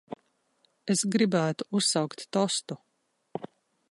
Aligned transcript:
Es 0.93 1.03
gribētu 1.15 1.67
uzsaukt 1.81 2.25
tostu. 2.39 2.79